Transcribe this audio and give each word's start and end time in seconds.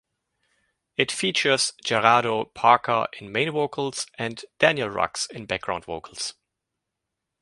It 0.97 1.11
features 1.11 1.73
Gerardo 1.83 2.45
Parker 2.45 3.07
in 3.19 3.31
main 3.31 3.51
vocals 3.51 4.07
and 4.17 4.43
Daniel 4.57 4.89
Rucks 4.89 5.29
in 5.29 5.45
background 5.45 5.85
vocals. 5.85 6.33